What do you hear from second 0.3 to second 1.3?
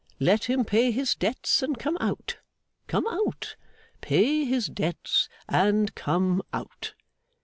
him pay his